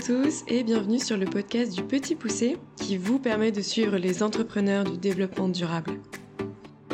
[0.00, 4.22] tous et bienvenue sur le podcast du Petit Poussé qui vous permet de suivre les
[4.22, 5.92] entrepreneurs du développement durable.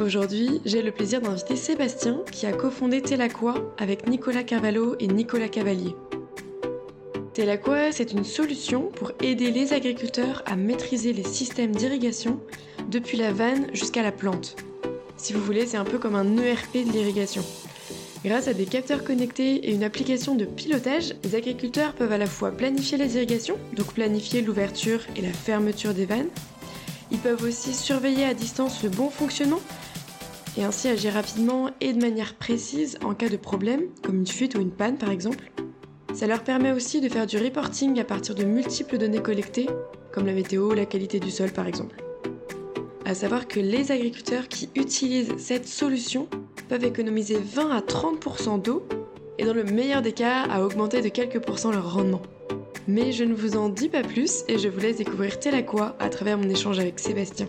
[0.02, 5.48] Aujourd'hui, j'ai le plaisir d'inviter Sébastien qui a cofondé Telaqua avec Nicolas Carvalho et Nicolas
[5.48, 5.95] Cavalier.
[7.32, 12.41] Telaqua, c'est une solution pour aider les agriculteurs à maîtriser les systèmes d'irrigation
[12.91, 14.57] depuis la vanne jusqu'à la plante.
[15.16, 17.45] Si vous voulez, c'est un peu comme un ERP de l'irrigation.
[18.27, 22.27] Grâce à des capteurs connectés et une application de pilotage, les agriculteurs peuvent à la
[22.27, 26.27] fois planifier les irrigations, donc planifier l'ouverture et la fermeture des vannes.
[27.12, 29.61] Ils peuvent aussi surveiller à distance le bon fonctionnement
[30.59, 34.57] et ainsi agir rapidement et de manière précise en cas de problème, comme une fuite
[34.57, 35.52] ou une panne par exemple.
[36.13, 39.69] Ça leur permet aussi de faire du reporting à partir de multiples données collectées,
[40.11, 42.02] comme la météo, la qualité du sol par exemple.
[43.05, 46.27] À savoir que les agriculteurs qui utilisent cette solution
[46.68, 48.86] peuvent économiser 20 à 30% d'eau
[49.38, 52.22] et dans le meilleur des cas à augmenter de quelques pourcents leur rendement.
[52.88, 56.09] Mais je ne vous en dis pas plus et je vous laisse découvrir Telaqua à
[56.09, 57.48] travers mon échange avec Sébastien.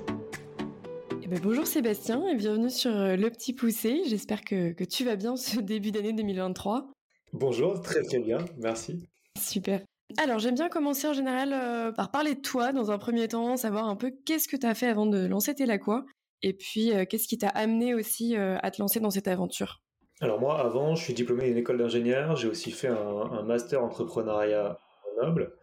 [1.24, 4.02] Eh ben, bonjour Sébastien et bienvenue sur euh, Le Petit Poussé.
[4.08, 6.90] J'espère que, que tu vas bien ce début d'année 2023.
[7.34, 9.04] Bonjour, très très bien, merci.
[9.38, 9.82] Super.
[10.18, 13.58] Alors j'aime bien commencer en général euh, par parler de toi dans un premier temps,
[13.58, 16.06] savoir un peu qu'est-ce que tu as fait avant de lancer Telaqua
[16.42, 19.82] et puis, euh, qu'est-ce qui t'a amené aussi euh, à te lancer dans cette aventure?
[20.20, 22.36] Alors moi, avant, je suis diplômé d'une école d'ingénieur.
[22.36, 24.80] J'ai aussi fait un, master entrepreneuriat à
[25.16, 25.56] Grenoble.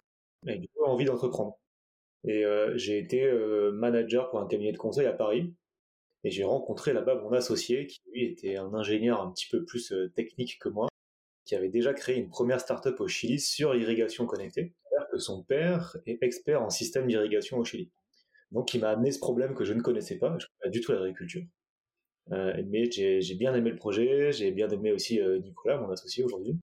[0.47, 1.59] Et du coup, envie d'entreprendre.
[2.25, 3.31] Et euh, j'ai été
[3.73, 5.55] manager pour un cabinet de conseil à Paris.
[6.23, 9.93] Et j'ai rencontré là-bas mon associé, qui lui était un ingénieur un petit peu plus
[10.15, 10.89] technique que moi,
[11.45, 14.75] qui avait déjà créé une première start-up au Chili sur l'irrigation connectée.
[15.13, 17.91] que son père est expert en système d'irrigation au Chili.
[18.51, 20.29] Donc, il m'a amené ce problème que je ne connaissais pas.
[20.29, 21.43] Je ne connaissais pas du tout l'agriculture.
[22.33, 24.33] Euh, mais j'ai bien aimé le projet.
[24.33, 26.57] J'ai bien aimé aussi euh, Nicolas, mon associé aujourd'hui,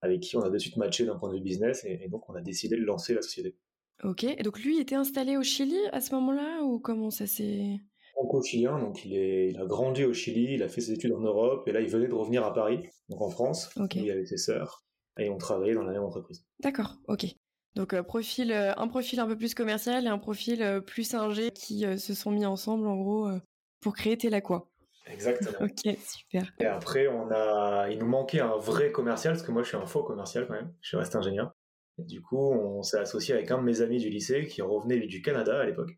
[0.00, 1.84] avec qui on a de suite matché d'un point de vue business.
[1.84, 3.56] Et, donc, on a décidé de lancer la société.
[4.02, 4.24] Ok.
[4.24, 7.80] Et donc, lui était installé au Chili à ce moment-là ou comment ça s'est.
[8.14, 11.20] Franco-chilien, donc il, est, il a grandi au Chili, il a fait ses études en
[11.20, 12.78] Europe, et là il venait de revenir à Paris,
[13.08, 14.00] donc en France, okay.
[14.00, 14.84] il avait ses sœurs,
[15.18, 16.46] et on travaillait dans la même entreprise.
[16.60, 17.26] D'accord, ok.
[17.74, 21.14] Donc euh, profil, euh, un profil un peu plus commercial et un profil euh, plus
[21.14, 23.28] ingé qui se sont mis ensemble en gros
[23.80, 24.68] pour créer Telaqua.
[25.06, 25.58] Exactement.
[25.60, 26.52] ok, super.
[26.60, 29.76] Et après, on a, il nous manquait un vrai commercial parce que moi je suis
[29.76, 30.72] un faux commercial quand même.
[30.80, 31.52] Je suis resté ingénieur.
[31.98, 34.98] Et du coup, on s'est associé avec un de mes amis du lycée qui revenait
[35.06, 35.92] du Canada à l'époque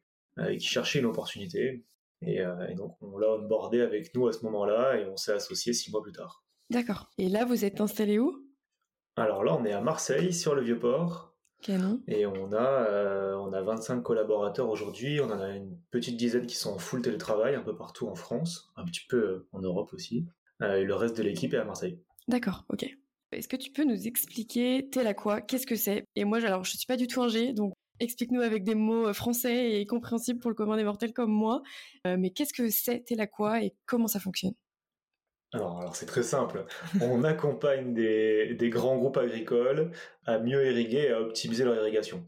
[0.47, 1.85] et qui cherchait une opportunité.
[2.23, 5.73] Et, et donc on l'a onboardé avec nous à ce moment-là et on s'est associé
[5.73, 6.45] six mois plus tard.
[6.71, 7.11] D'accord.
[7.17, 8.43] Et là, vous êtes installé où?
[9.17, 11.26] Alors là, on est à Marseille, sur le Vieux-Port.
[12.07, 16.47] Et on a, euh, on a 25 collaborateurs aujourd'hui, on en a une petite dizaine
[16.47, 19.61] qui sont en full télétravail un peu partout en France, un petit peu euh, en
[19.61, 20.27] Europe aussi,
[20.63, 21.99] euh, et le reste de l'équipe est à Marseille.
[22.29, 22.87] D'accord, ok.
[23.33, 26.05] Est-ce que tu peux nous expliquer quoi Qu'est-ce que c'est?
[26.15, 29.13] Et moi, alors, je suis pas du tout un G, donc explique-nous avec des mots
[29.13, 31.63] français et compréhensibles pour le commun des mortels comme moi.
[32.05, 33.03] mais qu'est-ce que c'est
[33.33, 34.55] quoi et comment ça fonctionne?
[35.53, 36.67] Alors, c'est très simple.
[37.01, 39.91] On accompagne des, grands groupes agricoles
[40.25, 42.27] à mieux irriguer et à optimiser leur irrigation.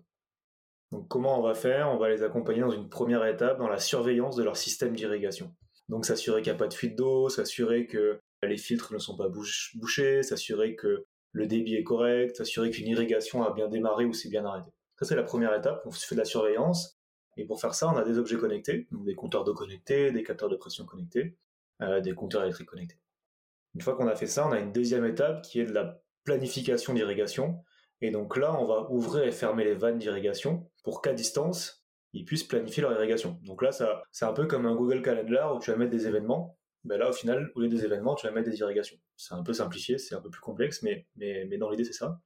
[0.92, 1.90] Donc, comment on va faire?
[1.90, 5.54] On va les accompagner dans une première étape dans la surveillance de leur système d'irrigation.
[5.88, 9.16] Donc, s'assurer qu'il n'y a pas de fuite d'eau, s'assurer que les filtres ne sont
[9.16, 14.12] pas bouchés, s'assurer que le débit est correct, s'assurer qu'une irrigation a bien démarré ou
[14.12, 14.70] s'est bien arrêté.
[14.98, 15.82] Ça, c'est la première étape.
[15.84, 16.98] On fait de la surveillance.
[17.36, 20.22] Et pour faire ça, on a des objets connectés, donc des compteurs d'eau connectés, des
[20.22, 21.36] capteurs de pression connectés,
[21.82, 22.96] euh, des compteurs électriques connectés.
[23.74, 26.00] Une fois qu'on a fait ça, on a une deuxième étape qui est de la
[26.24, 27.62] planification d'irrigation.
[28.00, 32.24] Et donc là, on va ouvrir et fermer les vannes d'irrigation pour qu'à distance, ils
[32.24, 33.38] puissent planifier leur irrigation.
[33.42, 36.06] Donc là, ça, c'est un peu comme un Google Calendar où tu vas mettre des
[36.06, 36.56] événements.
[36.84, 38.96] Ben là, au final, au lieu des événements, tu vas mettre des irrigations.
[39.16, 41.92] C'est un peu simplifié, c'est un peu plus complexe, mais, mais, mais dans l'idée, c'est
[41.92, 42.20] ça.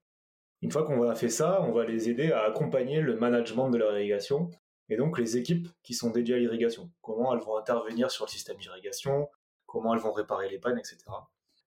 [0.60, 3.78] Une fois qu'on a fait ça, on va les aider à accompagner le management de
[3.78, 4.50] leur irrigation
[4.88, 6.90] et donc les équipes qui sont dédiées à l'irrigation.
[7.00, 9.28] Comment elles vont intervenir sur le système d'irrigation,
[9.72, 10.98] comment elles vont réparer les pannes, etc.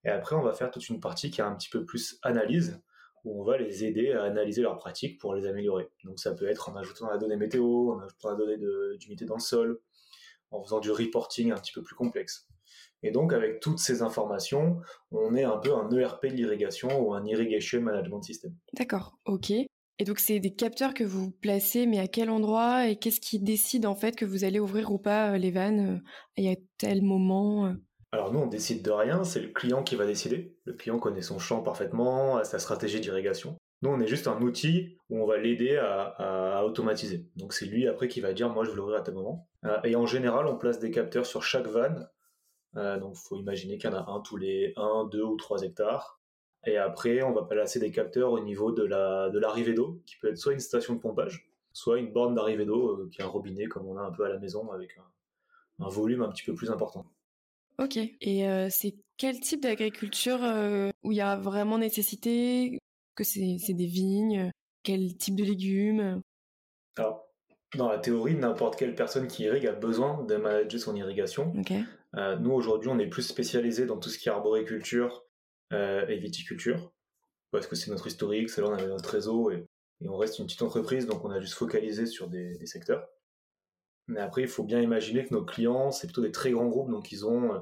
[0.03, 2.79] Et après, on va faire toute une partie qui est un petit peu plus analyse,
[3.23, 5.89] où on va les aider à analyser leurs pratiques pour les améliorer.
[6.03, 8.57] Donc ça peut être en ajoutant la donnée météo, en ajoutant la donnée
[8.99, 9.81] d'humidité dans le sol,
[10.51, 12.47] en faisant du reporting un petit peu plus complexe.
[13.01, 14.79] Et donc avec toutes ces informations,
[15.09, 18.55] on est un peu un ERP de l'irrigation ou un Irrigation Management System.
[18.73, 19.49] D'accord, ok.
[19.49, 23.39] Et donc c'est des capteurs que vous placez, mais à quel endroit et qu'est-ce qui
[23.39, 26.03] décide en fait que vous allez ouvrir ou pas euh, les vannes
[26.37, 27.73] euh, à tel moment euh
[28.15, 30.57] alors nous, on décide de rien, c'est le client qui va décider.
[30.63, 33.57] Le client connaît son champ parfaitement, sa stratégie d'irrigation.
[33.81, 37.27] Nous, on est juste un outil où on va l'aider à, automatiser.
[37.35, 39.49] Donc c'est lui après qui va dire, moi je veux l'ouvrir à tel moment.
[39.65, 42.09] Euh, et en général, on place des capteurs sur chaque vanne.
[42.77, 45.35] Euh, donc il faut imaginer qu'il y en a un tous les 1, 2 ou
[45.35, 46.21] 3 hectares.
[46.65, 50.37] Et après, on va placer des capteurs au niveau de l'arrivée d'eau, qui peut être
[50.37, 53.65] soit une station de pompage, soit une borne d'arrivée d'eau, euh, qui est un robinet
[53.65, 54.97] comme on a un peu à la maison avec
[55.79, 57.05] un, volume un petit peu plus important.
[57.79, 57.97] Ok.
[57.97, 62.79] Et euh, c'est quel type d'agriculture euh, où il y a vraiment nécessité
[63.15, 64.51] que c'est des vignes
[64.83, 66.21] Quel type de légumes?
[66.97, 67.27] Alors,
[67.77, 71.53] dans la théorie, n'importe quelle personne qui irrigue a besoin de manager son irrigation.
[72.13, 75.25] nous, aujourd'hui, on est plus spécialisé dans tout ce qui est arboriculture
[75.71, 76.93] et viticulture,
[77.51, 79.65] parce que c'est notre historique, c'est là où on avait notre réseau, et
[80.01, 83.07] et on reste une petite entreprise, donc on a juste focalisé sur des, secteurs.
[84.07, 86.91] Mais après, il faut bien imaginer que nos clients, c'est plutôt des très grands groupes,
[86.91, 87.59] donc ils ont euh,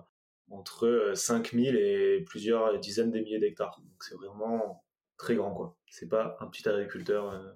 [0.49, 3.79] entre 5000 euh, et plusieurs dizaines de milliers d'hectares.
[3.81, 4.83] Donc c'est vraiment
[5.17, 5.77] très grand, quoi.
[5.89, 7.53] C'est pas un petit agriculteur euh,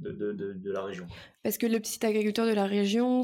[0.00, 1.06] de, de, de, la région.
[1.42, 3.22] Parce que le petit agriculteur de la région,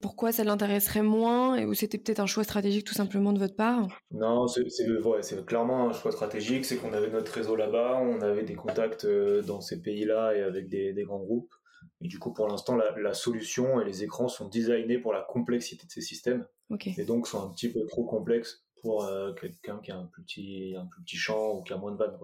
[0.00, 3.86] pourquoi ça l'intéresserait moins ou c'était peut-être un choix stratégique tout simplement de votre part?
[4.10, 6.64] Non, c'est ouais, clairement un choix stratégique.
[6.64, 10.68] C'est qu'on avait notre réseau là-bas, on avait des contacts dans ces pays-là et avec
[10.68, 11.54] des, grands groupes.
[12.00, 15.86] Et du coup, pour l'instant, la, solution et les écrans sont designés pour la complexité
[15.86, 16.46] de ces systèmes.
[16.84, 20.22] Et donc, sont un petit peu trop complexes pour euh, quelqu'un qui a un plus
[20.22, 22.16] petit, un plus petit champ ou qui a moins de vannes.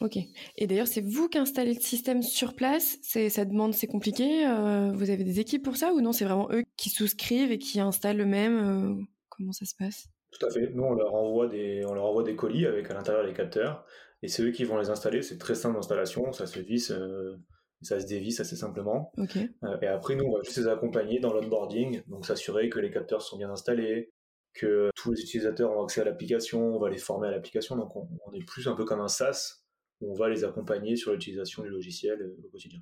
[0.00, 0.16] Ok.
[0.56, 2.96] Et d'ailleurs, c'est vous qui installez le système sur place?
[3.02, 4.46] C'est ça demande, c'est compliqué.
[4.46, 7.58] Euh, vous avez des équipes pour ça ou non C'est vraiment eux qui souscrivent et
[7.58, 8.98] qui installent le même.
[8.98, 10.08] Euh, comment ça se passe?
[10.30, 10.70] Tout à fait.
[10.74, 13.84] Nous, on leur envoie des, on leur envoie des colis avec à l'intérieur les capteurs,
[14.22, 15.20] et c'est eux qui vont les installer.
[15.22, 16.32] C'est très simple d'installation.
[16.32, 17.36] Ça se visse, euh,
[17.82, 19.12] ça se dévisse assez simplement.
[19.16, 19.36] Ok.
[19.36, 23.22] et après, nous, on va juste les accompagner dans l'onboarding, donc s'assurer que les capteurs
[23.22, 24.12] sont bien installés,
[24.52, 27.76] que tous les utilisateurs ont accès à l'application, on va les former à l'application.
[27.76, 29.60] Donc, on, on est plus un peu comme un SaaS
[30.00, 32.80] on va les accompagner sur l'utilisation du logiciel euh, au quotidien.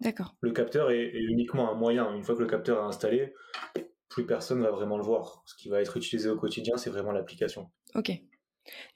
[0.00, 0.36] D'accord.
[0.40, 2.14] Le capteur est, uniquement un moyen.
[2.14, 3.34] Une fois que le capteur est installé,
[4.08, 5.42] plus personne va vraiment le voir.
[5.44, 7.70] Ce qui va être utilisé au quotidien, c'est vraiment l'application.
[7.94, 8.10] Ok.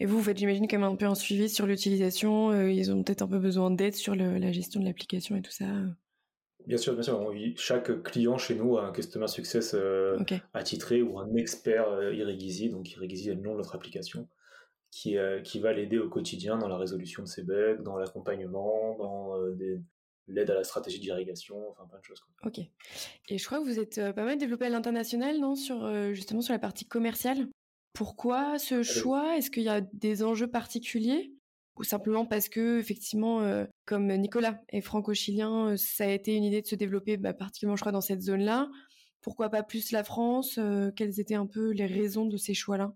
[0.01, 2.51] Et vous, vous faites, j'imagine, quand même un peu un suivi sur l'utilisation.
[2.51, 5.53] Euh, ils ont peut-être un peu besoin d'aide sur la gestion de l'application et tout
[5.53, 5.67] ça.
[6.67, 7.33] Bien sûr, bien sûr.
[7.57, 10.19] chaque client chez nous a un customer success euh,
[10.55, 12.11] attitré ou un expert euh,
[12.71, 14.29] Donc, Irigisi est le nom de notre application
[14.91, 18.97] qui, euh, qui va l'aider au quotidien dans la résolution de ses bugs, dans l'accompagnement,
[18.97, 19.79] dans euh,
[20.27, 22.25] l'aide à la stratégie d'irrigation, enfin plein de choses.
[22.45, 22.61] Ok.
[23.29, 26.55] Et je crois que vous êtes pas mal développé à l'international, non sur, Justement sur
[26.55, 27.49] la partie commerciale?
[27.95, 29.37] Pourquoi ce choix?
[29.37, 31.33] Est-ce qu'il y a des enjeux particuliers?
[31.77, 33.41] Ou simplement parce que effectivement,
[33.85, 37.83] comme Nicolas est franco-chilien, ça a été une idée de se développer bah, particulièrement, je
[37.83, 38.69] crois, dans cette zone-là.
[39.23, 40.61] Pourquoi pas plus la France?
[40.95, 42.95] Quelles étaient un peu les raisons de ces choix-là?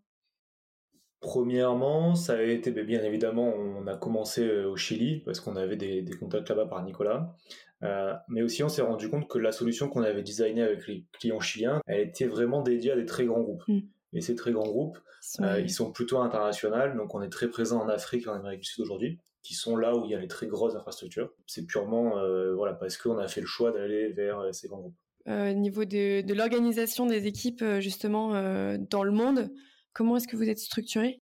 [1.21, 5.56] Premièrement, ça a été ben, bien évidemment, on a commencé euh, au Chili parce qu'on
[5.56, 7.35] avait des, contacts là-bas par Nicolas.
[7.83, 11.05] Euh, mais aussi, on s'est rendu compte que la solution qu'on avait designée avec les
[11.12, 13.65] clients chiliens, elle était vraiment dédiée à des très grands groupes.
[13.67, 13.81] Mm.
[14.13, 14.99] Et ces très grands groupes,
[15.41, 16.97] euh, ils sont plutôt internationaux.
[16.97, 19.77] Donc, on est très présent en Afrique et en Amérique du Sud aujourd'hui, qui sont
[19.77, 21.31] là où il y a les très grosses infrastructures.
[21.47, 22.15] C'est purement
[22.55, 24.97] voilà, parce qu'on a fait le choix d'aller vers ces grands groupes.
[25.27, 28.33] Au niveau de, de l'organisation des équipes, justement,
[28.79, 29.51] dans le monde,
[29.99, 31.21] Comment est-ce que vous êtes structuré?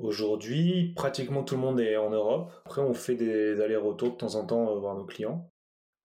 [0.00, 2.50] Aujourd'hui, pratiquement tout le monde est en Europe.
[2.66, 5.52] Après, on fait des allers-retours de temps en temps euh, voir nos clients.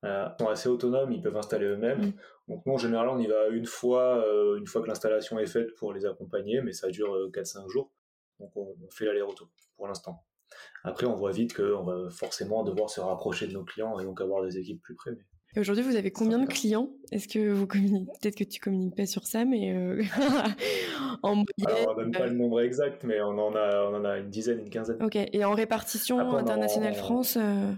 [0.05, 2.07] Euh, ils sont assez autonomes, ils peuvent installer eux-mêmes.
[2.07, 2.13] Mm.
[2.47, 5.45] Donc nous, en général, on y va une fois, euh, une fois que l'installation est
[5.45, 7.91] faite pour les accompagner, mais ça dure 4-5 jours.
[8.39, 10.23] Donc on, fait l'aller-retour pour l'instant.
[10.83, 14.21] Après, on voit vite qu'on va forcément devoir se rapprocher de nos clients et donc
[14.21, 15.11] avoir des équipes plus près.
[15.55, 16.89] Et aujourd'hui, vous avez combien de clients?
[17.11, 20.01] Est-ce que vous communiquez Peut-être que tu communiques pas sur ça, mais euh...
[21.23, 21.45] en moyenne.
[21.65, 24.29] Alors, on donne pas le nombre exact, mais on en a, on en a une
[24.29, 25.01] dizaine, une quinzaine.
[25.03, 25.15] Ok.
[25.15, 27.71] Et en répartition internationale France, euh,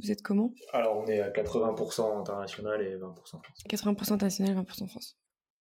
[0.00, 0.52] vous êtes comment?
[0.72, 3.64] Alors, on est à 80% international et 20% France.
[3.68, 5.18] 80% international, 20% France.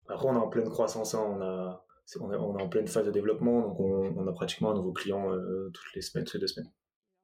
[0.07, 1.13] Après, on est en pleine croissance.
[1.15, 1.23] Hein.
[1.25, 1.85] On a,
[2.19, 4.75] on est, on est en pleine phase de développement, donc on, on a pratiquement un
[4.75, 6.71] nouveau client euh, toutes les semaines, toutes les deux semaines.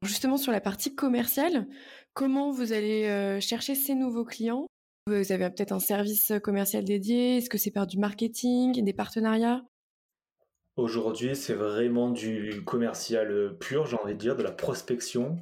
[0.04, 1.68] Justement, sur la partie commerciale,
[2.14, 4.66] comment vous allez euh, chercher ces nouveaux clients?
[5.08, 7.38] Vous avez peut-être un service commercial dédié?
[7.38, 9.64] Est-ce que c'est par du marketing, des partenariats?
[10.78, 15.38] Aujourd'hui, c'est vraiment du commercial pur, j'ai envie de dire, de la prospection.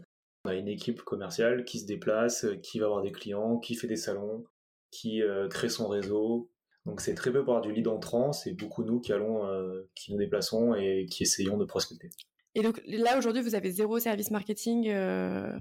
[0.48, 3.88] On a une équipe commerciale qui se déplace, qui va avoir des clients, qui fait
[3.88, 4.46] des salons,
[4.92, 6.50] qui euh, crée son réseau.
[6.86, 10.13] Donc c'est très peu par du lead entrant, c'est beaucoup nous qui allons, euh, qui
[10.13, 12.12] nous déplaçons et qui essayons de prospecter.
[12.56, 15.51] Et donc là, aujourd'hui, vous avez zéro service marketing euh,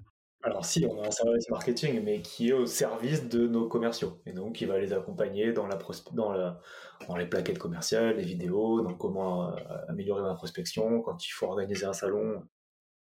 [0.45, 4.21] Alors si, on a un service marketing, mais qui est au service de nos commerciaux.
[4.25, 5.81] Et donc, qui va les accompagner dans, la
[6.12, 6.61] dans, la,
[7.09, 9.57] dans les plaquettes commerciales, les vidéos, dans comment euh,
[9.88, 12.40] améliorer ma prospection, quand il faut organiser un salon,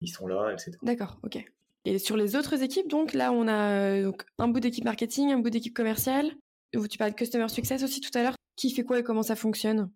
[0.00, 0.72] ils sont là, etc.
[0.82, 1.44] D'accord, ok.
[1.86, 5.30] Et sur les autres équipes, donc là, on a euh, donc, un bout d'équipe marketing,
[5.30, 6.32] un bout d'équipe commerciale.
[6.72, 8.34] Tu parles de customer success aussi tout à l'heure.
[8.56, 9.90] Qui fait quoi et comment ça fonctionne?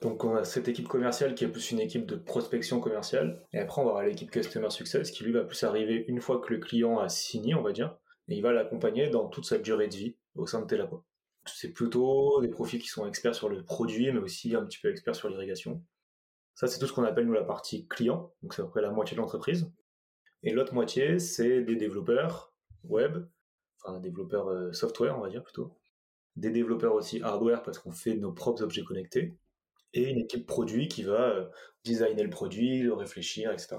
[0.00, 3.44] Donc on a cette équipe commerciale qui est plus une équipe de prospection commerciale.
[3.52, 6.40] Et après on va avoir l'équipe Customer Success qui lui va plus arriver une fois
[6.40, 7.96] que le client a signé, on va dire.
[8.28, 11.04] Et il va l'accompagner dans toute sa durée de vie au sein de Telaqua.
[11.46, 14.90] C'est plutôt des profils qui sont experts sur le produit, mais aussi un petit peu
[14.90, 15.82] experts sur l'irrigation.
[16.54, 18.32] Ça, c'est tout ce qu'on appelle, nous, la partie client.
[18.42, 19.72] Donc, c'est à peu près la moitié de l'entreprise.
[20.42, 23.24] Et l'autre moitié, c'est des développeurs web,
[23.80, 25.78] enfin, des développeurs euh, software, on va dire plutôt.
[26.36, 29.36] Des développeurs aussi hardware, parce qu'on fait nos propres objets connectés.
[29.94, 31.48] Et une équipe produit qui va euh,
[31.84, 33.76] designer le produit, le réfléchir, etc.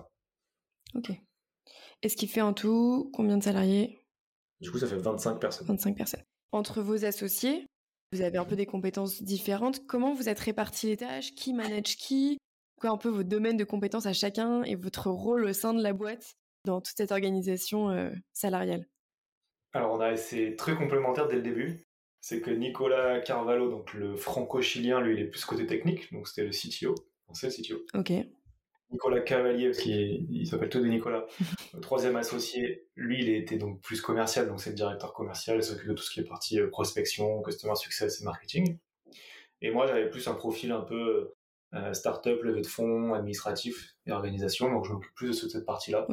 [0.95, 1.11] Ok.
[2.03, 3.99] Et ce qui fait en tout combien de salariés?
[4.61, 5.67] Du coup, ça fait 25 personnes.
[5.67, 7.67] 25 personnes entre vos associés,
[8.13, 9.85] vous avez un peu des compétences différentes.
[9.87, 11.33] Comment vous êtes répartis les tâches?
[11.33, 12.37] Qui manage qui?
[12.79, 15.81] Quoi un peu vos domaines de compétences à chacun et votre rôle au sein de
[15.81, 16.35] la boîte?
[16.65, 18.85] Dans toute cette organisation euh, salariale?
[19.73, 21.87] Alors on a c'est très complémentaire dès le début.
[22.21, 26.45] C'est que Nicolas Carvalho, donc le franco-chilien, lui il est plus côté technique, donc c'était
[26.45, 26.95] le CTO,
[27.33, 27.85] c'est le CTO.
[27.95, 28.13] Ok.
[28.93, 31.25] Nicolas Cavalier, parce qu'il s'appelle tout de Nicolas,
[31.73, 35.63] le troisième associé, lui, il était donc plus commercial, donc c'est le directeur commercial, il
[35.63, 38.77] s'occupe de tout ce qui est partie euh, prospection, customer success et marketing.
[39.61, 41.33] Et moi, j'avais plus un profil un peu
[41.73, 46.05] euh, start-up, levée de fonds, administratif et organisation, donc je m'occupe plus de cette partie-là.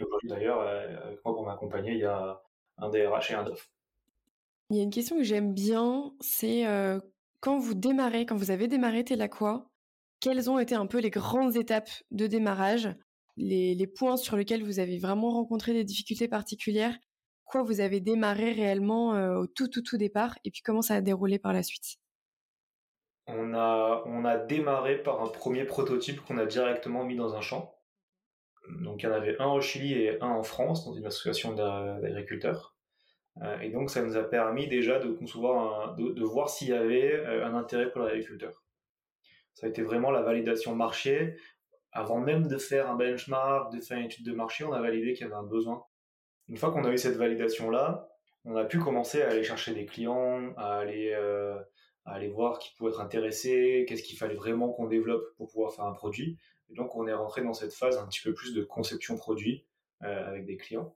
[0.00, 2.42] Et aujourd'hui, d'ailleurs, euh, avec moi pour m'accompagner, il y a
[2.78, 3.70] un DRH et un DOF.
[4.70, 6.64] Il y a une question que j'aime bien, c'est
[7.40, 9.66] quand vous démarrez, quand vous avez démarré Telaqua,
[10.20, 12.94] quelles ont été un peu les grandes étapes de démarrage,
[13.36, 16.96] les, points sur lesquels vous avez vraiment rencontré des difficultés particulières,
[17.44, 20.94] quoi vous avez démarré réellement euh, au tout tout tout départ, et puis comment ça
[20.94, 21.96] a déroulé par la suite?
[23.26, 27.40] On a, on a démarré par un premier prototype qu'on a directement mis dans un
[27.40, 27.74] champ.
[28.82, 31.54] Donc il y en avait un au Chili et un en France, dans une association
[31.54, 32.76] d'agriculteurs.
[33.42, 37.12] Euh, et donc ça nous a permis déjà de concevoir, de, voir s'il y avait
[37.12, 38.60] euh, un intérêt pour l'agriculteur
[39.60, 41.36] ça a été vraiment la validation marché.
[41.92, 45.12] Avant même de faire un benchmark, de faire une étude de marché, on a validé
[45.12, 45.84] qu'il y avait un besoin.
[46.48, 48.08] Une fois qu'on a eu cette validation-là,
[48.44, 51.58] on a pu commencer à aller chercher des clients, à aller, euh,
[52.06, 55.74] à aller voir qui pouvaient être intéressés, qu'est-ce qu'il fallait vraiment qu'on développe pour pouvoir
[55.74, 56.38] faire un produit.
[56.70, 59.66] Et donc on est rentré dans cette phase un petit peu plus de conception produit
[60.02, 60.94] euh, avec des clients.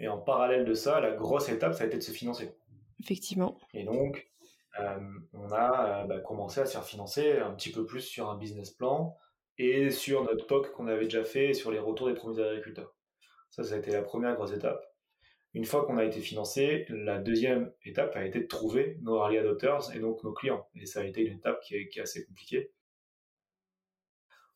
[0.00, 2.54] Et en parallèle de ça, la grosse étape, ça a été de se financer.
[3.00, 3.58] Effectivement.
[3.74, 4.30] Et donc,
[4.78, 4.98] euh,
[5.32, 8.36] on a euh, bah, commencé à se faire financer un petit peu plus sur un
[8.36, 9.16] business plan
[9.56, 12.94] et sur notre POC qu'on avait déjà fait sur les retours des premiers agriculteurs.
[13.50, 14.84] Ça, ça a été la première grosse étape.
[15.54, 19.38] Une fois qu'on a été financé, la deuxième étape a été de trouver nos early
[19.38, 20.68] adopters et donc nos clients.
[20.74, 22.70] Et ça a été une étape qui est, assez compliquée.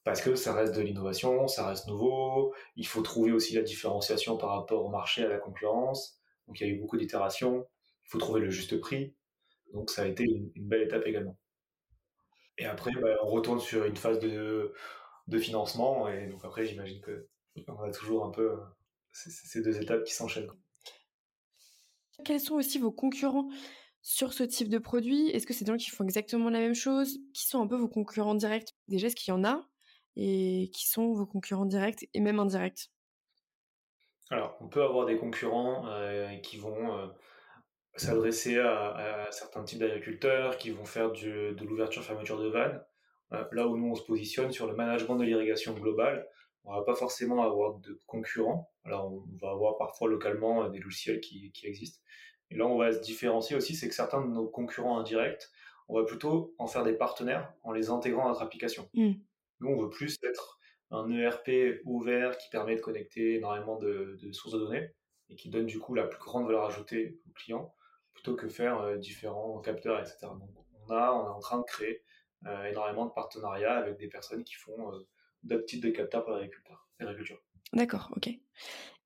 [0.04, 4.36] Parce que ça reste de l'innovation, ça reste nouveau, il faut trouver aussi la différenciation
[4.36, 6.20] par rapport au marché, à la concurrence.
[6.46, 7.66] Donc il y a eu beaucoup d'itérations,
[8.04, 9.14] il faut trouver le juste prix,
[9.72, 11.38] donc ça a été une, belle étape également.
[12.58, 14.74] Et après, bah, on retourne sur une phase de,
[15.28, 16.08] de financement.
[16.08, 18.58] Et donc après, j'imagine qu'on a toujours un peu
[19.12, 20.50] ces deux étapes qui s'enchaînent.
[22.24, 23.48] Quels sont aussi vos concurrents
[24.00, 25.28] sur ce type de produit?
[25.30, 27.18] Est-ce que c'est des gens qui font exactement la même chose?
[27.34, 28.74] Qui sont un peu vos concurrents directs?
[28.88, 29.66] Déjà, est-ce qu'il y en a?
[30.16, 32.90] Et qui sont vos concurrents directs et même indirects
[34.30, 37.06] Alors, on peut avoir des concurrents euh, qui vont euh,
[37.96, 42.82] s'adresser à, certains types d'agriculteurs qui vont faire de l'ouverture-fermeture de vannes.
[43.32, 46.28] Euh, là où nous on se positionne sur le management de l'irrigation globale,
[46.64, 48.70] on va pas forcément avoir de concurrents.
[48.84, 52.00] Alors on va avoir parfois localement des logiciels qui, qui existent.
[52.50, 55.48] Et là on va se différencier aussi, c'est que certains de nos concurrents indirects,
[55.88, 58.88] on va plutôt en faire des partenaires en les intégrant à notre application.
[58.94, 59.12] Mm.
[59.62, 60.58] Nous on veut plus être
[60.90, 64.90] un ERP ouvert qui permet de connecter énormément de, sources de données
[65.30, 67.74] et qui donne du coup la plus grande valeur ajoutée aux clients
[68.12, 70.18] plutôt que faire euh, différents capteurs, etc.
[70.22, 70.50] Donc,
[70.86, 72.02] on, a, on est en train de créer
[72.46, 74.98] euh, énormément de partenariats avec des personnes qui font euh,
[75.44, 77.40] d'autres types de capteurs pour l'agriculture.
[77.72, 78.28] D'accord, ok.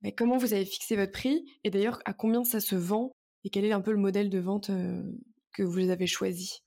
[0.02, 3.12] Mais comment vous avez fixé votre prix Et d'ailleurs, à combien ça se vend
[3.44, 4.70] Et quel est un peu le modèle de vente
[5.52, 6.65] que vous avez choisi?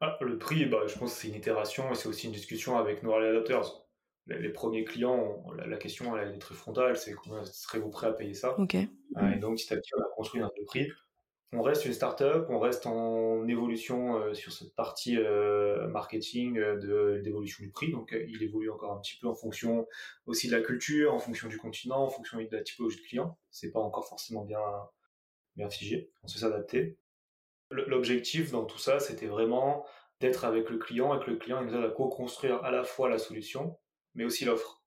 [0.00, 2.78] Ah, Le prix, bah, je pense que c'est une itération et c'est aussi une discussion
[2.78, 3.82] avec nos early adopters.
[4.26, 8.34] Les, premiers clients, la, question elle est très frontale, c'est combien serez-vous prêt à payer
[8.34, 8.74] ça Ok.
[8.74, 10.90] Et donc petit à petit, on a construit un peu prix
[11.52, 16.76] on reste une startup, on reste en évolution euh, sur cette partie euh, marketing euh,
[16.76, 17.92] de l'évolution du prix.
[17.92, 19.86] Donc, il évolue encore un petit peu en fonction
[20.26, 23.38] aussi de la culture, en fonction du continent, en fonction de la typologie de client.
[23.50, 24.60] C'est pas encore forcément bien
[25.56, 26.10] bien figé.
[26.22, 26.98] On sait s'adapter.
[27.70, 29.84] L'objectif dans tout ça, c'était vraiment
[30.20, 33.08] d'être avec le client et que le client nous aide à co-construire à la fois
[33.08, 33.76] la solution,
[34.14, 34.82] mais aussi l'offre.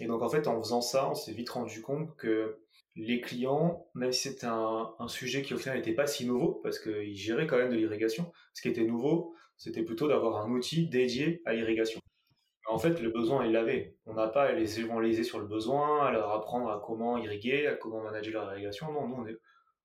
[0.00, 2.58] Et donc en fait, en faisant ça, on s'est vite rendu compte que
[2.96, 6.78] les clients, même si c'était un, sujet qui au final n'était pas si nouveau, parce
[6.78, 10.88] qu'ils géraient quand même de l'irrigation, ce qui était nouveau, c'était plutôt d'avoir un outil
[10.88, 12.00] dédié à l'irrigation.
[12.66, 13.96] En fait, le besoin, ils l'avaient.
[14.06, 17.66] On n'a pas à les évangéliser sur le besoin, à leur apprendre à comment irriguer,
[17.66, 18.90] à comment manager leur irrigation.
[18.92, 19.26] Non, nous,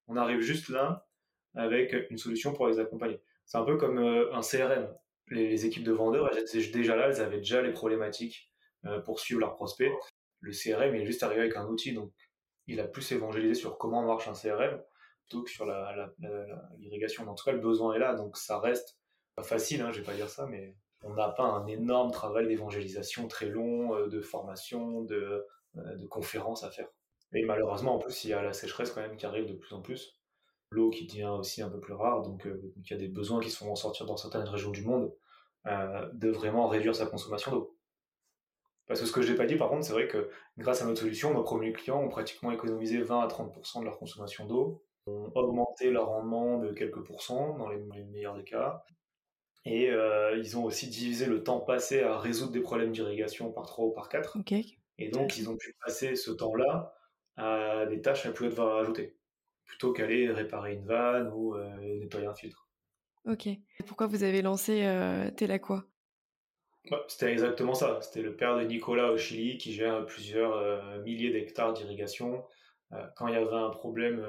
[0.08, 1.08] on, arrive juste là
[1.56, 3.20] avec une solution pour les accompagner.
[3.46, 4.88] C'est un peu comme euh, un CRM.
[5.28, 8.52] Les, équipes de vendeurs, elles étaient déjà là, elles avaient déjà les problématiques
[8.86, 9.92] euh, pour suivre leurs prospects.
[10.40, 11.94] Le CRM, il est juste arrivé avec un outil.
[11.94, 12.12] Donc,
[12.68, 14.82] il a plus évangélisé sur comment marche un CRM
[15.22, 15.66] plutôt que sur
[16.78, 17.28] l'irrigation.
[17.28, 18.98] en tout cas, le besoin est là, donc ça reste
[19.36, 22.48] pas facile, hein, je vais pas dire ça, mais on n'a pas un énorme travail
[22.48, 26.88] d'évangélisation très long, euh, de formation, de, de conférences à faire.
[27.34, 29.74] Et malheureusement, en plus, il y a la sécheresse quand même qui arrive de plus
[29.74, 30.19] en plus.
[30.72, 33.40] L'eau qui devient aussi un peu plus rare, donc, euh, il y a des besoins
[33.40, 35.14] qui sont en sortir dans certaines régions du monde
[36.14, 37.78] de vraiment réduire sa consommation d'eau.
[38.90, 40.86] Parce que ce que je n'ai pas dit, par contre, c'est vrai que grâce à
[40.86, 44.84] notre solution, nos premiers clients ont pratiquement économisé 20 à 30% de leur consommation d'eau,
[45.06, 48.84] ont augmenté leur rendement de quelques pourcents dans les, meilleurs des cas,
[49.64, 53.68] et euh, ils ont aussi divisé le temps passé à résoudre des problèmes d'irrigation par
[53.68, 54.38] 3 ou par 4.
[54.98, 56.96] Et donc, ils ont pu passer ce temps-là
[57.38, 59.16] à des tâches à plus haute valeur ajoutée,
[59.70, 62.68] plutôt qu'aller réparer une vanne ou euh, nettoyer un filtre.
[63.26, 63.48] Ok.
[63.86, 65.30] Pourquoi vous avez lancé euh,
[67.08, 68.00] c'était exactement ça.
[68.02, 72.44] C'était le père de Nicolas au Chili qui gère plusieurs euh, milliers d'hectares d'irrigation.
[72.94, 74.26] Euh, quand il y avait un problème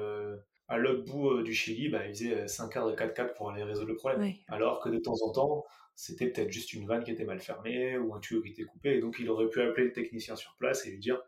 [0.67, 3.87] à l'autre bout du Chili, bah, il faisait 5 heures de 4x4 pour aller résoudre
[3.87, 4.33] le problème.
[4.47, 7.97] Alors que de temps en temps, c'était peut-être juste une vanne qui était mal fermée
[7.97, 8.97] ou un tuyau qui était coupé.
[8.97, 11.19] Et donc, il aurait pu appeler le technicien sur place et lui dire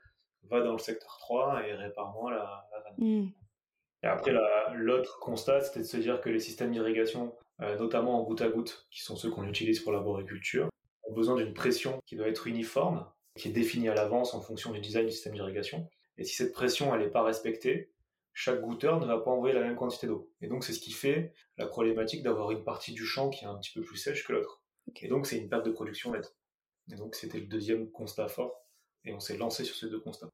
[0.44, 2.96] va dans le secteur 3 et répare-moi la, vanne.
[2.98, 3.30] Hmm.
[4.04, 4.34] Et après,
[4.76, 8.86] l'autre constat, c'était de se dire que les systèmes d'irrigation, notamment en goutte à goutte,
[8.92, 10.70] qui sont ceux qu'on utilise pour l'arboriculture,
[11.04, 14.72] ont besoin d'une pression qui doit être uniforme, qui est définie à l'avance en fonction
[14.72, 15.90] du design du système d'irrigation.
[16.18, 17.92] Et si cette pression elle n'est pas respectée,
[18.34, 20.32] chaque goutteur ne va pas envoyer la même quantité d'eau.
[20.42, 23.48] Et donc c'est ce qui fait la problématique d'avoir une partie du champ qui est
[23.48, 24.62] un petit peu plus sèche que l'autre.
[25.02, 26.36] Et donc c'est une perte de production nette.
[26.92, 28.66] Et donc c'était le deuxième constat fort.
[29.06, 30.30] Et on s'est lancé sur ces deux constats.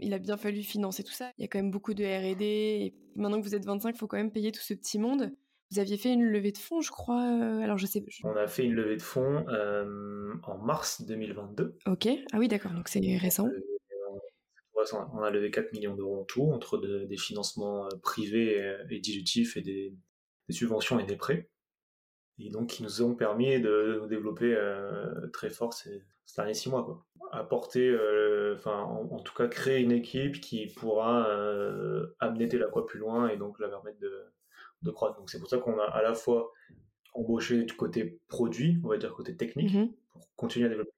[0.00, 1.30] Il a bien fallu financer tout ça.
[1.38, 2.44] Il y a quand même beaucoup de R&D.
[2.44, 5.32] Et maintenant que vous êtes 25, il faut quand même payer tout ce petit monde.
[5.72, 7.22] Vous aviez fait une levée de fonds, je crois.
[7.22, 8.04] Euh, alors, je sais.
[8.22, 11.76] On a fait une levée de fonds euh, en mars 2022.
[11.86, 12.08] Ok.
[12.32, 12.72] Ah oui, d'accord.
[12.72, 13.48] Donc, c'est récent.
[15.12, 19.56] On a levé 4 millions d'euros en tout, entre des financements euh, privés et, dilutifs
[19.56, 19.92] et des,
[20.50, 21.50] subventions et des prêts.
[22.38, 24.54] Et donc, qui nous ont permis de nous développer
[25.32, 26.02] très fort ces,
[26.34, 26.84] derniers six mois.
[26.84, 27.04] Quoi.
[27.32, 27.96] Apporter,
[28.54, 31.26] enfin, en, tout cas, créer une équipe qui pourra
[32.20, 34.26] amener Telaqua plus loin et donc la permettre de,
[34.82, 35.18] de croître.
[35.18, 36.52] Donc c'est pour ça qu'on a à la fois
[37.14, 39.92] embauché du côté produit, on va dire côté technique, mhm.
[40.12, 40.92] pour continuer à développer,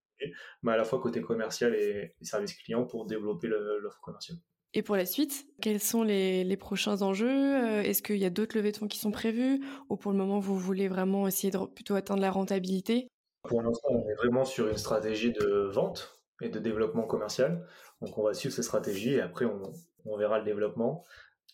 [0.62, 4.38] mais à la fois côté commercial et, service client pour développer l'offre commerciale.
[4.74, 8.56] Et pour la suite, quels sont les, prochains enjeux euh, Est-ce qu'il y a d'autres
[8.56, 11.58] levées de fonds qui sont prévues Ou pour le moment, vous voulez vraiment essayer de
[11.66, 13.08] plutôt atteindre la rentabilité?
[13.48, 17.66] Pour l'instant, on est vraiment sur une stratégie de vente et de développement commercial.
[18.00, 21.04] Donc on va suivre ces stratégies et après on, verra le développement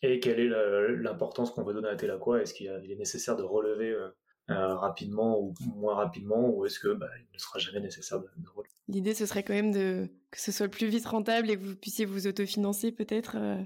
[0.03, 3.91] et quelle est l'importance qu'on veut donner à Telaqua Est-ce qu'il est nécessaire de relever
[3.91, 4.09] euh,
[4.51, 8.69] euh, rapidement ou moins rapidement, ou est-ce que bah, ne sera jamais nécessaire de, relever?
[8.89, 11.77] L'idée, ce serait quand même que ce soit le plus vite rentable et que vous
[11.77, 13.37] puissiez vous autofinancer peut-être.
[13.39, 13.57] Euh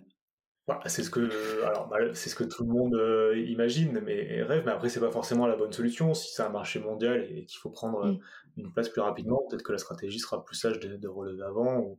[0.86, 3.00] c'est ce que alors bah, c'est ce que tout le monde
[3.48, 6.78] imagine mais rêve mais après c'est pas forcément la bonne solution si c'est un marché
[6.80, 8.18] mondial et qu'il faut prendre mmh.
[8.58, 11.78] une place plus rapidement peut-être que la stratégie sera plus sage de, de relever avant
[11.78, 11.98] ou,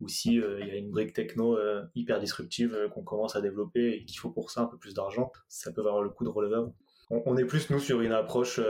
[0.00, 3.36] ou si euh, il y a une brique techno euh, hyper disruptive euh, qu'on commence
[3.36, 6.10] à développer et qu'il faut pour ça un peu plus d'argent, ça peut avoir le
[6.10, 6.70] coup de relever.
[7.10, 8.60] On, est plus nous sur une approche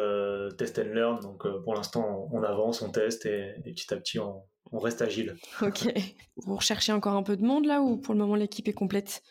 [0.59, 4.45] test and learn, donc pour l'instant on, avance, on teste et, petit à petit on,
[4.71, 5.37] on reste agile.
[5.61, 5.93] Ok.
[6.37, 9.25] Vous recherchez encore un peu de monde là ou pour le moment l'équipe est complète?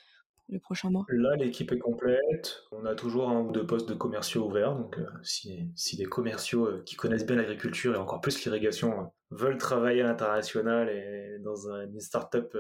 [0.50, 2.64] Le prochain mois Là, l'équipe est complète.
[2.72, 4.76] On a toujours un ou deux postes de commerciaux ouverts.
[4.76, 9.00] Donc, euh, si, si, des commerciaux euh, qui connaissent bien l'agriculture et encore plus l'irrigation
[9.00, 12.58] euh, veulent travailler à l'international et dans une start-up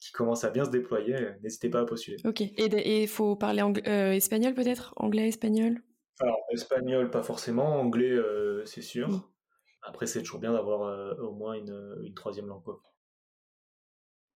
[0.00, 2.16] qui commence à bien se déployer, n'hésitez pas à postuler.
[2.24, 2.40] Ok.
[2.40, 4.94] Et il faut parler espagnol peut-être?
[4.96, 5.82] Anglais, espagnol?
[6.20, 7.78] Alors, espagnol, pas forcément.
[7.78, 8.16] Anglais,
[8.64, 9.30] c'est sûr.
[9.82, 12.62] Après, c'est toujours bien d'avoir au moins une, une troisième langue.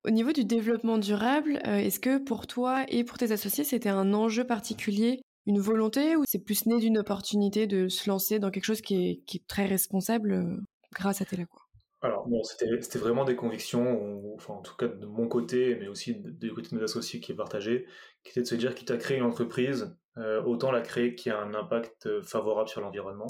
[0.07, 3.89] Au niveau du développement durable, euh, est-ce que pour toi et pour tes associés, c'était
[3.89, 8.53] un enjeu particulier, une volonté, ou c'est plus né d'une opportunité de se lancer dans
[8.53, 10.57] quelque chose qui est, très responsable euh,
[10.95, 11.59] grâce à Telaqua
[12.03, 16.53] alors c'était vraiment des convictions, enfin en tout cas de mon côté, mais aussi du
[16.53, 17.87] côté de mes associés qui est partagé,
[18.23, 21.31] qui était de se dire quitte à créer une entreprise, euh, autant la créer qui
[21.31, 23.27] a un impact favorable sur l'environnement,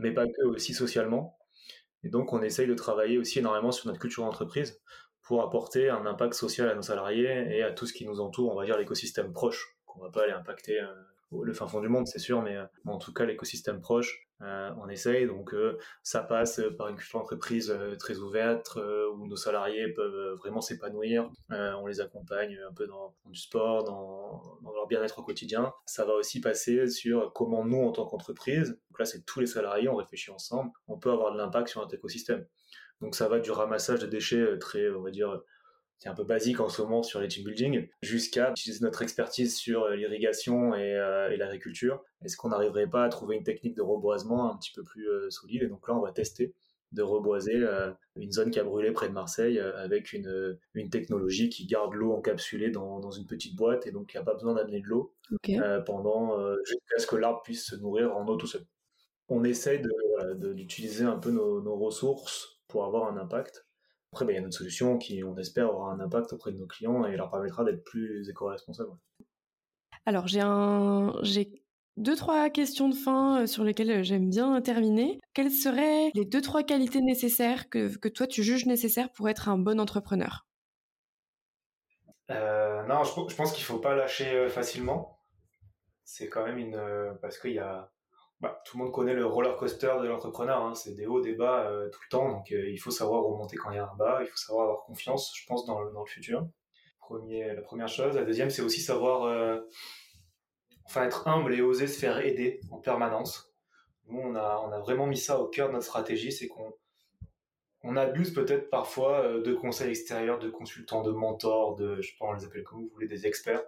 [0.00, 1.38] mais pas que aussi socialement.
[2.02, 4.80] Et donc on essaye de travailler aussi énormément sur notre culture d'entreprise
[5.30, 8.52] pour apporter un impact social à nos salariés et à tout ce qui nous entoure,
[8.52, 10.80] on va dire l'écosystème proche, qu'on va pas aller impacter
[11.30, 14.88] le fin fond du monde, c'est sûr, mais en tout cas l'écosystème proche, euh, on
[14.88, 18.76] essaye, donc euh, ça passe par une culture d'entreprise euh, très ouverte
[19.14, 21.30] où nos salariés peuvent vraiment s'épanouir.
[21.50, 25.72] on les accompagne un peu dans, du sport, dans, leur bien-être au quotidien.
[25.86, 29.46] Ça va aussi passer sur comment nous, en tant qu'entreprise, donc là c'est tous les
[29.46, 32.44] salariés, on réfléchit ensemble, on peut avoir de l'impact sur notre écosystème.
[33.00, 35.40] Donc ça va du ramassage de déchets très, on va dire,
[36.00, 39.54] c'est un peu basique en ce moment sur les team building, jusqu'à utiliser notre expertise
[39.54, 42.02] sur euh, l'irrigation euh, et, l'agriculture.
[42.24, 45.28] Est-ce qu'on n'arriverait pas à trouver une technique de reboisement un petit peu plus euh,
[45.28, 45.62] solide?
[45.62, 46.54] Et donc là, on va tester
[46.92, 47.64] de reboiser
[48.16, 52.12] une zone qui a brûlé près de Marseille avec une, une technologie qui garde l'eau
[52.14, 54.88] encapsulée dans, dans, une petite boîte et donc il n'y a pas besoin d'amener de
[54.88, 55.14] l'eau
[55.86, 58.62] pendant jusqu'à ce que l'arbre puisse se nourrir en eau tout seul.
[59.28, 59.80] On essaye
[60.34, 63.66] d'utiliser un peu nos, nos ressources pour avoir un impact.
[64.12, 66.58] Après, bah, il y a notre solution qui, on espère, aura un impact auprès de
[66.58, 68.96] nos clients et leur permettra d'être plus éco-responsables.
[70.06, 71.62] Alors, j'ai un, j'ai
[71.96, 75.20] deux trois questions de fin euh, sur lesquelles euh, j'aime bien terminer.
[75.34, 79.48] Quelles seraient les deux trois qualités nécessaires que, que toi tu juges nécessaires pour être
[79.48, 80.46] un bon entrepreneur?
[82.30, 85.18] Euh, Non, je, je pense qu'il faut pas lâcher facilement.
[86.04, 87.92] C'est quand même une parce qu'il y a
[88.40, 90.74] bah, tout le monde connaît le roller coaster de l'entrepreneur, hein.
[90.74, 93.56] c'est des hauts, des bas euh, tout le temps, donc euh, il faut savoir remonter
[93.56, 95.92] quand il y a un bas, il faut savoir avoir confiance, je pense, dans le,
[95.92, 96.46] dans le futur.
[97.28, 98.14] La première chose.
[98.14, 99.58] La deuxième, c'est aussi savoir euh,
[100.84, 103.52] enfin, être humble et oser se faire aider en permanence.
[104.06, 106.72] Nous, on a, on a vraiment mis ça au cœur de notre stratégie, c'est qu'on
[107.82, 112.26] on abuse peut-être parfois de conseils extérieurs, de consultants, de mentors, de, je sais pas,
[112.26, 113.64] on les appelle comme vous voulez, des experts,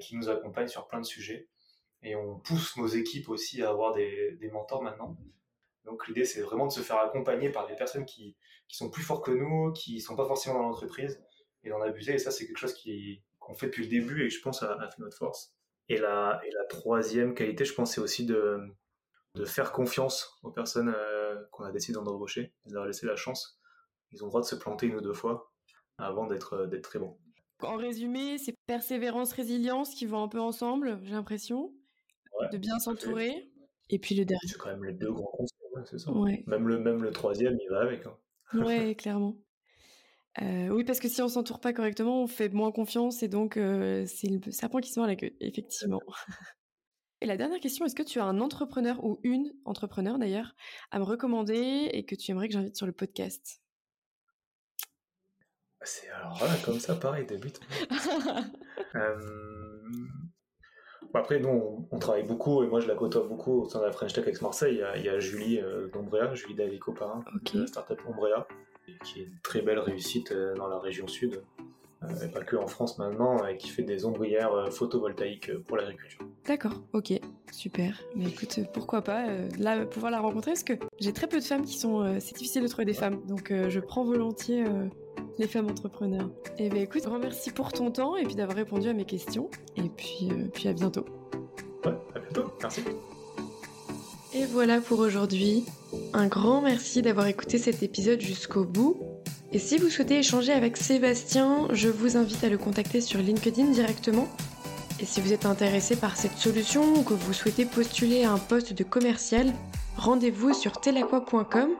[0.00, 1.48] qui nous accompagnent sur plein de sujets
[2.06, 5.16] et on pousse nos équipes aussi à avoir des, mentors maintenant.
[5.84, 8.36] Donc l'idée, c'est vraiment de se faire accompagner par des personnes qui,
[8.68, 11.20] sont plus forts que nous, qui sont pas forcément dans l'entreprise,
[11.64, 12.14] et d'en abuser.
[12.14, 12.80] Et ça, c'est quelque chose
[13.40, 15.52] qu'on fait depuis le début et je pense a, fait notre force.
[15.88, 18.60] Et la, et la troisième qualité, je pense, c'est aussi de,
[19.34, 23.60] de faire confiance aux personnes euh, qu'on a décidé d'embaucher, de leur laisser la chance.
[24.12, 25.52] Ils ont le droit de se planter une ou deux fois
[25.98, 27.18] avant d'être très bons.
[27.62, 31.72] En résumé, c'est persévérance, résilience qui vont un peu ensemble, j'ai l'impression
[32.52, 33.50] de bien s'entourer.
[33.88, 34.40] Et puis le dernier.
[34.46, 36.10] C'est quand même les deux grands conseils, c'est ça.
[36.46, 38.04] Même, le, même le troisième, il va avec.
[38.06, 38.16] Hein.
[38.54, 39.36] Ouais, clairement.
[40.42, 43.56] Euh, oui, parce que si on s'entoure pas correctement, on fait moins confiance et donc
[43.56, 46.02] euh, c'est le serpent qui se mord la queue, effectivement.
[47.22, 50.54] et la dernière question, est-ce que tu as un entrepreneur ou une entrepreneur d'ailleurs
[50.90, 53.62] à me recommander et que tu aimerais que j'invite sur le podcast?
[55.82, 57.60] C'est alors là, comme ça, pareil, débute.
[58.96, 59.18] euh,
[61.16, 63.92] après, nous, on, travaille beaucoup, et moi je la côtoie beaucoup au sein de la
[63.92, 64.82] French Tech Ex Marseille.
[64.96, 68.46] Il y a, Julie euh, d'Ombrea, Julie Davico Parrain, de la startup Ombrea,
[69.04, 71.42] qui est une très belle réussite euh, dans la région sud,
[72.22, 76.20] et pas que en France maintenant, et qui fait des ombrières photovoltaïques pour l'agriculture.
[76.46, 77.12] D'accord, ok,
[77.50, 78.00] super.
[78.14, 79.26] Mais écoute, pourquoi pas
[79.58, 82.20] là, pouvoir la rencontrer, parce que j'ai très peu de femmes qui sont.
[82.20, 84.64] c'est difficile de trouver des femmes, donc je prends volontiers
[85.38, 86.28] les femmes entrepreneurs.
[86.58, 89.04] Et eh bien écoute, grand merci pour ton temps et puis d'avoir répondu à mes
[89.04, 89.50] questions.
[89.76, 91.04] Et puis, euh, puis à bientôt.
[91.84, 92.50] Ouais, à bientôt.
[92.60, 92.82] Merci.
[94.34, 95.64] Et voilà pour aujourd'hui.
[96.12, 99.00] Un grand merci d'avoir écouté cet épisode jusqu'au bout.
[99.56, 103.70] Et si vous souhaitez échanger avec Sébastien, je vous invite à le contacter sur LinkedIn
[103.70, 104.28] directement.
[105.00, 108.36] Et si vous êtes intéressé par cette solution ou que vous souhaitez postuler à un
[108.36, 109.50] poste de commercial,
[109.96, 111.70] rendez-vous sur telaqua.com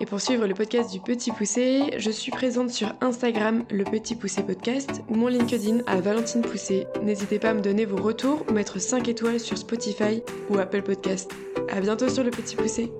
[0.00, 4.14] et pour suivre le podcast du Petit Poussé, je suis présente sur Instagram, le Petit
[4.14, 6.86] Poussé Podcast, ou mon LinkedIn à Valentine Poussé.
[7.02, 10.82] N'hésitez pas à me donner vos retours ou mettre 5 étoiles sur Spotify ou Apple
[10.82, 11.30] Podcast.
[11.70, 12.92] À bientôt sur le Petit Poussé.